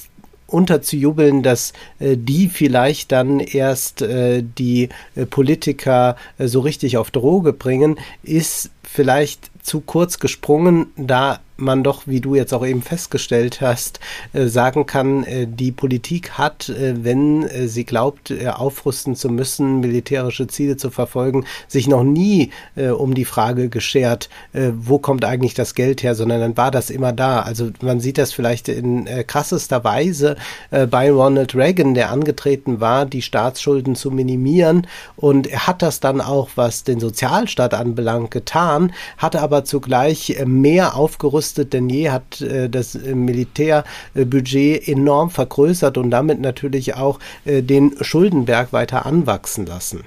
unterzujubeln, 0.48 1.42
dass 1.42 1.72
äh, 2.00 2.16
die 2.16 2.48
vielleicht 2.48 3.12
dann 3.12 3.38
erst 3.38 4.02
äh, 4.02 4.42
die 4.42 4.88
äh, 5.14 5.26
Politiker 5.26 6.16
äh, 6.38 6.48
so 6.48 6.60
richtig 6.60 6.96
auf 6.96 7.10
Droge 7.10 7.52
bringen, 7.52 7.98
ist 8.22 8.70
vielleicht 8.82 9.50
zu 9.62 9.80
kurz 9.80 10.18
gesprungen, 10.18 10.86
da 10.96 11.40
man 11.58 11.82
doch, 11.82 12.02
wie 12.06 12.20
du 12.20 12.34
jetzt 12.34 12.54
auch 12.54 12.64
eben 12.64 12.82
festgestellt 12.82 13.60
hast, 13.60 14.00
äh, 14.32 14.46
sagen 14.46 14.86
kann, 14.86 15.24
äh, 15.24 15.46
die 15.46 15.72
Politik 15.72 16.32
hat, 16.32 16.68
äh, 16.68 17.04
wenn 17.04 17.48
sie 17.66 17.84
glaubt, 17.84 18.32
aufrüsten 18.46 19.16
zu 19.16 19.28
müssen, 19.28 19.80
militärische 19.80 20.46
Ziele 20.46 20.76
zu 20.76 20.90
verfolgen, 20.90 21.44
sich 21.66 21.88
noch 21.88 22.04
nie 22.04 22.50
um 22.76 23.14
die 23.14 23.24
Frage 23.24 23.68
geschert, 23.68 24.28
wo 24.52 24.98
kommt 24.98 25.24
eigentlich 25.24 25.54
das 25.54 25.74
Geld 25.74 26.02
her, 26.02 26.14
sondern 26.14 26.40
dann 26.40 26.56
war 26.56 26.70
das 26.70 26.90
immer 26.90 27.12
da. 27.12 27.40
Also 27.40 27.70
man 27.80 28.00
sieht 28.00 28.18
das 28.18 28.32
vielleicht 28.32 28.68
in 28.68 29.08
krassester 29.26 29.82
Weise 29.84 30.36
bei 30.70 31.10
Ronald 31.10 31.54
Reagan, 31.54 31.94
der 31.94 32.10
angetreten 32.10 32.80
war, 32.80 33.06
die 33.06 33.22
Staatsschulden 33.22 33.94
zu 33.94 34.10
minimieren 34.10 34.86
und 35.16 35.46
er 35.46 35.66
hat 35.66 35.82
das 35.82 36.00
dann 36.00 36.20
auch, 36.20 36.50
was 36.54 36.84
den 36.84 37.00
Sozialstaat 37.00 37.74
anbelangt, 37.74 38.30
getan, 38.30 38.92
hatte 39.16 39.40
aber 39.40 39.64
zugleich 39.64 40.36
mehr 40.44 40.96
aufgerüstet 40.96 41.47
denn 41.54 41.88
je, 41.88 42.10
hat 42.10 42.44
das 42.70 42.94
Militärbudget 42.94 44.88
enorm 44.88 45.30
vergrößert 45.30 45.98
und 45.98 46.10
damit 46.10 46.40
natürlich 46.40 46.94
auch 46.94 47.18
den 47.44 47.96
Schuldenberg 48.00 48.72
weiter 48.72 49.06
anwachsen 49.06 49.66
lassen. 49.66 50.04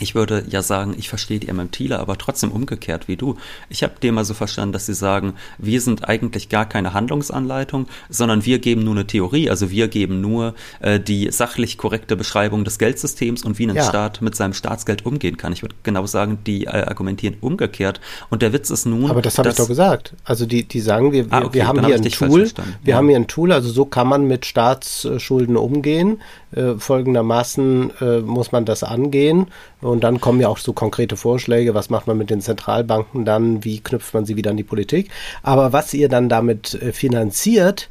Ich 0.00 0.14
würde 0.14 0.44
ja 0.48 0.62
sagen, 0.62 0.94
ich 0.98 1.08
verstehe 1.08 1.38
die 1.38 1.52
MMTler, 1.52 2.00
aber 2.00 2.16
trotzdem 2.16 2.50
umgekehrt 2.50 3.06
wie 3.06 3.16
du. 3.16 3.36
Ich 3.68 3.82
habe 3.82 3.94
dir 4.02 4.12
mal 4.12 4.24
so 4.24 4.34
verstanden, 4.34 4.72
dass 4.72 4.86
sie 4.86 4.94
sagen, 4.94 5.34
wir 5.58 5.80
sind 5.80 6.08
eigentlich 6.08 6.48
gar 6.48 6.66
keine 6.66 6.94
Handlungsanleitung, 6.94 7.86
sondern 8.08 8.44
wir 8.44 8.58
geben 8.58 8.82
nur 8.82 8.94
eine 8.94 9.06
Theorie. 9.06 9.50
Also 9.50 9.70
wir 9.70 9.88
geben 9.88 10.20
nur 10.20 10.54
äh, 10.80 10.98
die 10.98 11.30
sachlich 11.30 11.76
korrekte 11.76 12.16
Beschreibung 12.16 12.64
des 12.64 12.78
Geldsystems 12.78 13.44
und 13.44 13.58
wie 13.58 13.66
ein 13.68 13.76
ja. 13.76 13.84
Staat 13.84 14.22
mit 14.22 14.34
seinem 14.34 14.54
Staatsgeld 14.54 15.04
umgehen 15.04 15.36
kann. 15.36 15.52
Ich 15.52 15.62
würde 15.62 15.74
genau 15.82 16.06
sagen, 16.06 16.38
die 16.46 16.64
äh, 16.64 16.68
argumentieren 16.70 17.36
umgekehrt. 17.40 18.00
Und 18.30 18.40
der 18.42 18.52
Witz 18.54 18.70
ist 18.70 18.86
nun. 18.86 19.10
Aber 19.10 19.22
das 19.22 19.38
habe 19.38 19.50
ich 19.50 19.56
doch 19.56 19.68
gesagt. 19.68 20.14
Also 20.24 20.46
die, 20.46 20.66
die 20.66 20.80
sagen, 20.80 21.12
wir, 21.12 21.30
wir, 21.30 21.32
ah, 21.32 21.42
okay, 21.42 21.54
wir 21.54 21.66
haben 21.66 21.84
hier 21.84 21.96
ein 21.96 22.04
Tool. 22.04 22.50
Wir 22.82 22.92
ja. 22.92 22.96
haben 22.96 23.08
hier 23.08 23.16
ein 23.16 23.28
Tool, 23.28 23.52
also 23.52 23.70
so 23.70 23.84
kann 23.84 24.08
man 24.08 24.26
mit 24.26 24.46
Staatsschulden 24.46 25.56
umgehen. 25.56 26.20
Äh, 26.52 26.74
folgendermaßen 26.78 27.92
äh, 28.00 28.18
muss 28.20 28.50
man 28.50 28.64
das 28.64 28.82
angehen. 28.82 29.46
Und 29.80 30.02
dann 30.02 30.20
kommen 30.20 30.40
ja 30.40 30.48
auch 30.48 30.58
so 30.58 30.72
konkrete 30.72 31.16
Vorschläge, 31.16 31.74
was 31.74 31.90
macht 31.90 32.06
man 32.08 32.18
mit 32.18 32.30
den 32.30 32.40
Zentralbanken 32.40 33.24
dann, 33.24 33.64
wie 33.64 33.80
knüpft 33.80 34.14
man 34.14 34.26
sie 34.26 34.36
wieder 34.36 34.50
an 34.50 34.56
die 34.56 34.64
Politik. 34.64 35.10
Aber 35.42 35.72
was 35.72 35.94
ihr 35.94 36.08
dann 36.08 36.28
damit 36.28 36.74
äh, 36.74 36.92
finanziert, 36.92 37.88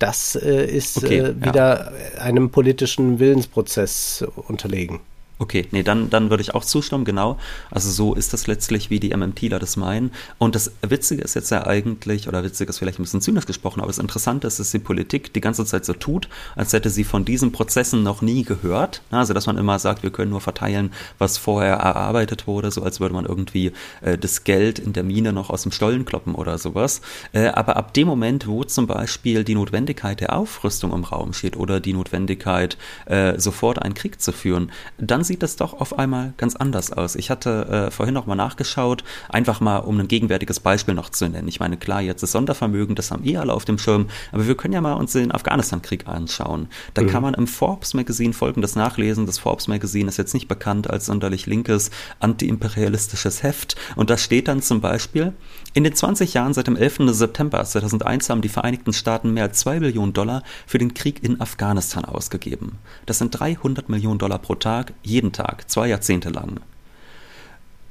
das 0.00 0.34
äh, 0.34 0.64
ist 0.64 0.98
okay, 0.98 1.34
wieder 1.36 1.92
ja. 2.16 2.20
einem 2.20 2.50
politischen 2.50 3.20
Willensprozess 3.20 4.24
unterlegen. 4.48 5.00
Okay, 5.36 5.66
nee, 5.72 5.82
dann, 5.82 6.10
dann 6.10 6.30
würde 6.30 6.42
ich 6.42 6.54
auch 6.54 6.64
zustimmen, 6.64 7.04
genau. 7.04 7.38
Also 7.68 7.90
so 7.90 8.14
ist 8.14 8.32
das 8.32 8.46
letztlich, 8.46 8.88
wie 8.90 9.00
die 9.00 9.14
MMTler 9.14 9.58
das 9.58 9.76
meinen. 9.76 10.12
Und 10.38 10.54
das 10.54 10.70
Witzige 10.80 11.22
ist 11.22 11.34
jetzt 11.34 11.50
ja 11.50 11.66
eigentlich, 11.66 12.28
oder 12.28 12.44
witzig 12.44 12.68
ist 12.68 12.78
vielleicht 12.78 13.00
ein 13.00 13.02
bisschen 13.02 13.20
zynisch 13.20 13.44
gesprochen, 13.44 13.80
aber 13.80 13.88
das 13.88 13.98
Interessante 13.98 14.46
ist, 14.46 14.60
dass 14.60 14.70
die 14.70 14.78
Politik 14.78 15.32
die 15.34 15.40
ganze 15.40 15.64
Zeit 15.64 15.84
so 15.84 15.92
tut, 15.92 16.28
als 16.54 16.72
hätte 16.72 16.88
sie 16.88 17.02
von 17.02 17.24
diesen 17.24 17.50
Prozessen 17.50 18.04
noch 18.04 18.22
nie 18.22 18.44
gehört. 18.44 19.02
Also 19.10 19.34
dass 19.34 19.46
man 19.46 19.58
immer 19.58 19.80
sagt, 19.80 20.04
wir 20.04 20.10
können 20.10 20.30
nur 20.30 20.40
verteilen, 20.40 20.92
was 21.18 21.36
vorher 21.36 21.74
erarbeitet 21.74 22.46
wurde, 22.46 22.70
so 22.70 22.84
als 22.84 23.00
würde 23.00 23.14
man 23.16 23.26
irgendwie 23.26 23.72
äh, 24.02 24.16
das 24.16 24.44
Geld 24.44 24.78
in 24.78 24.92
der 24.92 25.02
Mine 25.02 25.32
noch 25.32 25.50
aus 25.50 25.62
dem 25.62 25.72
Stollen 25.72 26.04
kloppen 26.04 26.36
oder 26.36 26.58
sowas. 26.58 27.00
Äh, 27.32 27.48
aber 27.48 27.76
ab 27.76 27.92
dem 27.92 28.06
Moment, 28.06 28.46
wo 28.46 28.62
zum 28.62 28.86
Beispiel 28.86 29.42
die 29.42 29.56
Notwendigkeit 29.56 30.20
der 30.20 30.36
Aufrüstung 30.36 30.92
im 30.92 31.02
Raum 31.02 31.32
steht 31.32 31.56
oder 31.56 31.80
die 31.80 31.92
Notwendigkeit, 31.92 32.78
äh, 33.06 33.36
sofort 33.40 33.82
einen 33.82 33.94
Krieg 33.94 34.20
zu 34.20 34.30
führen, 34.30 34.70
dann 34.96 35.24
sieht 35.24 35.33
das 35.42 35.56
doch 35.56 35.80
auf 35.80 35.98
einmal 35.98 36.34
ganz 36.36 36.56
anders 36.56 36.92
aus. 36.92 37.14
Ich 37.16 37.30
hatte 37.30 37.86
äh, 37.88 37.90
vorhin 37.90 38.14
noch 38.14 38.26
mal 38.26 38.34
nachgeschaut, 38.34 39.04
einfach 39.28 39.60
mal 39.60 39.78
um 39.78 39.98
ein 39.98 40.08
gegenwärtiges 40.08 40.60
Beispiel 40.60 40.94
noch 40.94 41.10
zu 41.10 41.28
nennen. 41.28 41.48
Ich 41.48 41.60
meine, 41.60 41.76
klar, 41.76 42.00
jetzt 42.00 42.22
ist 42.22 42.32
Sondervermögen, 42.32 42.94
das 42.94 43.10
haben 43.10 43.24
eh 43.26 43.36
alle 43.36 43.52
auf 43.52 43.64
dem 43.64 43.78
Schirm, 43.78 44.08
aber 44.32 44.46
wir 44.46 44.56
können 44.56 44.74
ja 44.74 44.80
mal 44.80 44.94
uns 44.94 45.12
den 45.12 45.32
Afghanistan-Krieg 45.32 46.06
anschauen. 46.06 46.68
Da 46.94 47.02
mhm. 47.02 47.06
kann 47.08 47.22
man 47.22 47.34
im 47.34 47.46
Forbes 47.46 47.94
Magazine 47.94 48.32
folgendes 48.32 48.76
nachlesen. 48.76 49.26
Das 49.26 49.38
Forbes 49.38 49.68
Magazine 49.68 50.08
ist 50.08 50.16
jetzt 50.16 50.34
nicht 50.34 50.48
bekannt 50.48 50.90
als 50.90 51.06
sonderlich 51.06 51.46
linkes, 51.46 51.90
antiimperialistisches 52.20 53.42
Heft. 53.42 53.76
Und 53.96 54.10
da 54.10 54.16
steht 54.16 54.48
dann 54.48 54.62
zum 54.62 54.80
Beispiel, 54.80 55.32
in 55.72 55.84
den 55.84 55.94
20 55.94 56.34
Jahren 56.34 56.54
seit 56.54 56.68
dem 56.68 56.76
11. 56.76 56.98
September 57.08 57.64
2001 57.64 58.30
haben 58.30 58.42
die 58.42 58.48
Vereinigten 58.48 58.92
Staaten 58.92 59.32
mehr 59.32 59.44
als 59.44 59.58
2 59.58 59.80
Billionen 59.80 60.12
Dollar 60.12 60.42
für 60.66 60.78
den 60.78 60.94
Krieg 60.94 61.24
in 61.24 61.40
Afghanistan 61.40 62.04
ausgegeben. 62.04 62.78
Das 63.06 63.18
sind 63.18 63.30
300 63.30 63.88
Millionen 63.88 64.18
Dollar 64.18 64.38
pro 64.38 64.54
Tag, 64.54 64.92
jeden 65.14 65.32
Tag, 65.32 65.70
zwei 65.70 65.88
Jahrzehnte 65.88 66.28
lang. 66.28 66.60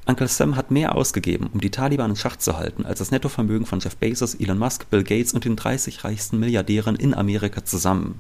Uncle 0.06 0.28
Sam 0.28 0.58
hat 0.58 0.72
mehr 0.72 0.96
ausgegeben, 0.96 1.50
um 1.54 1.62
die 1.62 1.72
Taliban 1.72 2.10
in 2.10 2.16
Schach 2.18 2.36
zu 2.36 2.58
halten, 2.58 2.86
als 2.86 3.00
das 3.00 3.12
Nettovermögen 3.12 3.66
von 3.66 3.80
Jeff 3.80 3.96
Bezos, 3.96 4.36
Elon 4.36 4.58
Musk, 4.58 4.90
Bill 4.90 5.04
Gates 5.04 5.32
und 5.32 5.46
den 5.46 5.56
30 5.56 6.04
reichsten 6.04 6.40
Milliardären 6.42 6.98
in 6.98 7.14
Amerika 7.14 7.64
zusammen. 7.64 8.20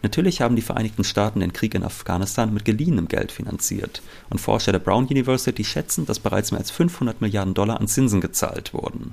Natürlich 0.00 0.40
haben 0.40 0.56
die 0.56 0.62
Vereinigten 0.62 1.04
Staaten 1.04 1.40
den 1.40 1.52
Krieg 1.52 1.74
in 1.74 1.84
Afghanistan 1.84 2.54
mit 2.54 2.64
geliehenem 2.64 3.06
Geld 3.06 3.30
finanziert, 3.30 4.00
und 4.30 4.40
Forscher 4.40 4.72
der 4.72 4.78
Brown 4.78 5.04
University 5.04 5.62
schätzen, 5.62 6.06
dass 6.06 6.18
bereits 6.18 6.50
mehr 6.50 6.60
als 6.60 6.70
500 6.70 7.20
Milliarden 7.20 7.52
Dollar 7.52 7.78
an 7.78 7.86
Zinsen 7.86 8.22
gezahlt 8.22 8.72
wurden. 8.72 9.12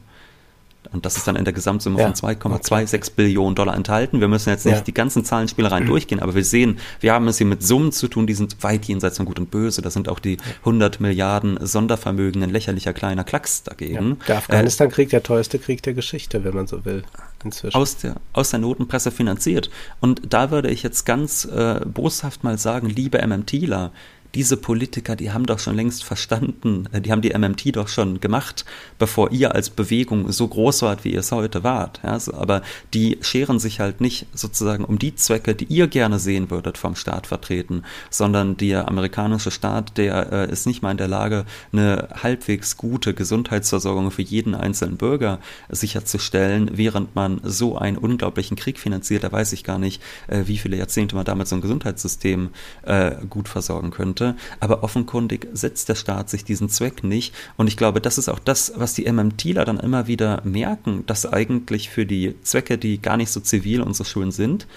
Und 0.91 1.05
das 1.05 1.17
ist 1.17 1.27
dann 1.27 1.35
in 1.35 1.43
der 1.43 1.53
Gesamtsumme 1.53 1.99
ja. 1.99 2.05
von 2.05 2.15
2,26 2.15 2.95
okay. 2.95 3.11
Billionen 3.15 3.53
Dollar 3.53 3.75
enthalten. 3.75 4.21
Wir 4.21 4.27
müssen 4.27 4.49
jetzt 4.49 4.65
nicht 4.65 4.75
ja. 4.75 4.81
die 4.81 4.93
ganzen 4.93 5.23
Zahlenspielereien 5.23 5.83
mhm. 5.83 5.89
durchgehen, 5.89 6.19
aber 6.19 6.33
wir 6.35 6.43
sehen, 6.43 6.79
wir 6.99 7.13
haben 7.13 7.27
es 7.27 7.37
hier 7.37 7.47
mit 7.47 7.61
Summen 7.61 7.91
zu 7.91 8.07
tun, 8.07 8.25
die 8.25 8.33
sind 8.33 8.63
weit 8.63 8.85
jenseits 8.85 9.17
von 9.17 9.25
Gut 9.25 9.39
und 9.39 9.51
Böse. 9.51 9.81
Das 9.81 9.93
sind 9.93 10.09
auch 10.09 10.19
die 10.19 10.37
100 10.59 10.99
Milliarden 10.99 11.59
Sondervermögen, 11.61 12.41
ein 12.43 12.49
lächerlicher 12.49 12.93
kleiner 12.93 13.23
Klacks 13.23 13.63
dagegen. 13.63 14.17
Ja. 14.21 14.25
Der 14.27 14.37
Afghanistan-Krieg, 14.37 15.09
äh, 15.09 15.11
der 15.11 15.23
teuerste 15.23 15.59
Krieg 15.59 15.83
der 15.83 15.93
Geschichte, 15.93 16.43
wenn 16.43 16.55
man 16.55 16.65
so 16.65 16.85
will. 16.85 17.03
Inzwischen. 17.43 17.77
Aus 17.77 17.97
der, 17.97 18.15
aus 18.33 18.49
der 18.49 18.59
Notenpresse 18.59 19.11
finanziert. 19.11 19.69
Und 19.99 20.21
da 20.33 20.51
würde 20.51 20.69
ich 20.69 20.83
jetzt 20.83 21.05
ganz 21.05 21.45
äh, 21.45 21.81
boshaft 21.85 22.43
mal 22.43 22.57
sagen, 22.57 22.89
liebe 22.89 23.25
MMTler, 23.25 23.91
diese 24.35 24.57
Politiker, 24.57 25.15
die 25.15 25.31
haben 25.31 25.45
doch 25.45 25.59
schon 25.59 25.75
längst 25.75 26.03
verstanden, 26.03 26.87
äh, 26.91 27.01
die 27.01 27.11
haben 27.11 27.21
die 27.21 27.33
MMT 27.37 27.75
doch 27.75 27.87
schon 27.87 28.19
gemacht, 28.19 28.65
bevor 28.97 29.31
ihr 29.31 29.55
als 29.55 29.69
Bewegung 29.69 30.31
so 30.31 30.47
groß 30.47 30.83
wart, 30.83 31.03
wie 31.03 31.13
ihr 31.13 31.19
es 31.19 31.31
heute 31.31 31.63
wart. 31.63 31.99
Ja, 32.03 32.19
so, 32.19 32.33
aber 32.33 32.61
die 32.93 33.17
scheren 33.21 33.59
sich 33.59 33.79
halt 33.79 34.01
nicht 34.01 34.27
sozusagen 34.33 34.85
um 34.85 34.99
die 34.99 35.15
Zwecke, 35.15 35.55
die 35.55 35.65
ihr 35.65 35.87
gerne 35.87 36.19
sehen 36.19 36.51
würdet 36.51 36.77
vom 36.77 36.95
Staat 36.95 37.27
vertreten, 37.27 37.83
sondern 38.09 38.57
der 38.57 38.87
amerikanische 38.87 39.51
Staat, 39.51 39.97
der 39.97 40.31
äh, 40.31 40.51
ist 40.51 40.67
nicht 40.67 40.81
mal 40.81 40.91
in 40.91 40.97
der 40.97 41.07
Lage, 41.07 41.45
eine 41.71 42.09
halbwegs 42.21 42.77
gute 42.77 43.13
Gesundheitsversorgung 43.13 44.11
für 44.11 44.21
jeden 44.21 44.53
einzelnen 44.55 44.97
Bürger 44.97 45.39
sicherzustellen, 45.69 46.71
während 46.73 47.15
man 47.15 47.41
so 47.43 47.77
einen 47.77 47.97
unglaublichen 47.97 48.57
Krieg 48.57 48.79
finanziert. 48.79 49.23
Da 49.23 49.31
weiß 49.31 49.53
ich 49.53 49.63
gar 49.63 49.79
nicht, 49.79 50.01
äh, 50.27 50.43
wie 50.45 50.57
viele 50.57 50.77
Jahrzehnte 50.77 51.15
man 51.15 51.25
damit 51.25 51.47
so 51.47 51.55
ein 51.55 51.61
Gesundheitssystem 51.61 52.49
äh, 52.83 53.15
gut 53.29 53.47
versorgen 53.47 53.91
könnte 53.91 54.18
könnte, 54.19 54.35
aber 54.59 54.83
offenkundig 54.83 55.47
setzt 55.53 55.89
der 55.89 55.95
Staat 55.95 56.29
sich 56.29 56.43
diesen 56.43 56.69
Zweck 56.69 57.03
nicht. 57.03 57.33
Und 57.57 57.67
ich 57.67 57.77
glaube, 57.77 58.01
das 58.01 58.17
ist 58.17 58.29
auch 58.29 58.39
das, 58.39 58.73
was 58.75 58.93
die 58.93 59.11
MMTler 59.11 59.65
dann 59.65 59.79
immer 59.79 60.07
wieder 60.07 60.41
merken, 60.43 61.03
dass 61.05 61.25
eigentlich 61.25 61.89
für 61.89 62.05
die 62.05 62.35
Zwecke, 62.43 62.77
die 62.77 63.01
gar 63.01 63.17
nicht 63.17 63.31
so 63.31 63.39
zivil 63.39 63.81
und 63.81 63.95
so 63.95 64.03
schön 64.03 64.31
sind, 64.31 64.67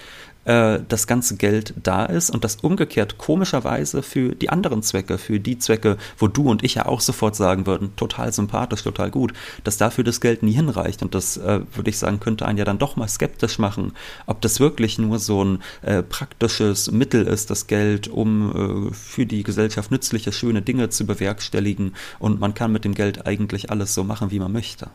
äh, 0.45 0.79
das 0.87 1.07
ganze 1.07 1.35
Geld 1.37 1.73
da 1.81 2.05
ist 2.05 2.29
und 2.29 2.43
das 2.43 2.57
umgekehrt 2.57 3.17
komischerweise 3.17 4.03
für 4.03 4.35
die 4.35 4.49
anderen 4.49 4.83
Zwecke, 4.83 5.17
für 5.17 5.39
die 5.39 5.57
Zwecke, 5.57 5.97
wo 6.17 6.27
du 6.27 6.49
und 6.49 6.63
ich 6.63 6.75
ja 6.75 6.85
auch 6.85 7.01
sofort 7.01 7.35
sagen 7.35 7.65
würden, 7.65 7.95
total 7.95 8.33
sympathisch, 8.33 8.83
total 8.83 9.11
gut, 9.11 9.33
dass 9.63 9.77
dafür 9.77 10.03
das 10.03 10.21
Geld 10.21 10.43
nie 10.43 10.53
hinreicht. 10.53 11.01
Und 11.01 11.15
das, 11.15 11.37
äh, 11.37 11.61
würde 11.73 11.89
ich 11.89 11.97
sagen, 11.97 12.19
könnte 12.19 12.45
einen 12.45 12.57
ja 12.57 12.65
dann 12.65 12.79
doch 12.79 12.95
mal 12.95 13.07
skeptisch 13.07 13.59
machen, 13.59 13.93
ob 14.25 14.41
das 14.41 14.59
wirklich 14.59 14.99
nur 14.99 15.19
so 15.19 15.43
ein 15.43 15.59
äh, 15.81 16.03
praktisches 16.03 16.91
Mittel 16.91 17.27
ist, 17.27 17.49
das 17.49 17.67
Geld, 17.67 18.07
um 18.07 18.89
äh, 18.89 18.93
für 18.93 19.25
die 19.25 19.43
Gesellschaft 19.43 19.91
nützliche, 19.91 20.31
schöne 20.31 20.61
Dinge 20.61 20.89
zu 20.89 21.05
bewerkstelligen 21.05 21.95
und 22.19 22.39
man 22.39 22.53
kann 22.53 22.71
mit 22.71 22.85
dem 22.85 22.93
Geld 22.93 23.25
eigentlich 23.25 23.71
alles 23.71 23.93
so 23.93 24.03
machen, 24.03 24.31
wie 24.31 24.39
man 24.39 24.51
möchte. 24.51 24.89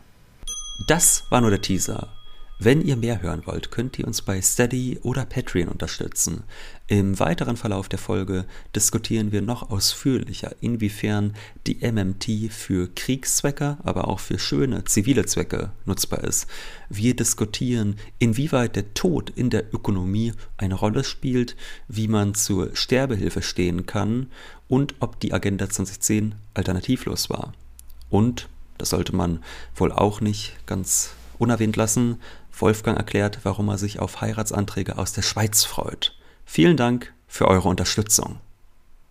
Das 0.86 1.24
war 1.30 1.40
nur 1.40 1.50
der 1.50 1.60
Teaser. 1.60 2.17
Wenn 2.60 2.82
ihr 2.82 2.96
mehr 2.96 3.22
hören 3.22 3.42
wollt, 3.46 3.70
könnt 3.70 4.00
ihr 4.00 4.06
uns 4.08 4.20
bei 4.20 4.42
Steady 4.42 4.98
oder 5.02 5.24
Patreon 5.24 5.68
unterstützen. 5.68 6.42
Im 6.88 7.20
weiteren 7.20 7.56
Verlauf 7.56 7.88
der 7.88 8.00
Folge 8.00 8.46
diskutieren 8.74 9.30
wir 9.30 9.42
noch 9.42 9.70
ausführlicher, 9.70 10.56
inwiefern 10.60 11.34
die 11.68 11.88
MMT 11.88 12.52
für 12.52 12.92
Kriegszwecke, 12.92 13.78
aber 13.84 14.08
auch 14.08 14.18
für 14.18 14.40
schöne 14.40 14.82
zivile 14.82 15.24
Zwecke 15.24 15.70
nutzbar 15.86 16.24
ist. 16.24 16.48
Wir 16.88 17.14
diskutieren, 17.14 17.94
inwieweit 18.18 18.74
der 18.74 18.92
Tod 18.92 19.30
in 19.30 19.50
der 19.50 19.72
Ökonomie 19.72 20.32
eine 20.56 20.74
Rolle 20.74 21.04
spielt, 21.04 21.54
wie 21.86 22.08
man 22.08 22.34
zur 22.34 22.74
Sterbehilfe 22.74 23.42
stehen 23.42 23.86
kann 23.86 24.32
und 24.66 24.96
ob 24.98 25.20
die 25.20 25.32
Agenda 25.32 25.70
2010 25.70 26.34
alternativlos 26.54 27.30
war. 27.30 27.52
Und, 28.10 28.48
das 28.78 28.90
sollte 28.90 29.14
man 29.14 29.44
wohl 29.76 29.92
auch 29.92 30.20
nicht 30.20 30.54
ganz 30.66 31.10
unerwähnt 31.38 31.76
lassen, 31.76 32.18
Wolfgang 32.60 32.98
erklärt, 32.98 33.40
warum 33.42 33.68
er 33.68 33.78
sich 33.78 33.98
auf 33.98 34.20
Heiratsanträge 34.20 34.98
aus 34.98 35.12
der 35.12 35.22
Schweiz 35.22 35.64
freut. 35.64 36.16
Vielen 36.44 36.76
Dank 36.76 37.12
für 37.26 37.48
eure 37.48 37.68
Unterstützung. 37.68 38.40